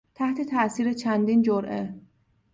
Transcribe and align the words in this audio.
تحت 0.15 0.41
تاثیر 0.41 0.93
چندین 0.93 1.41
جرعه 1.41 1.95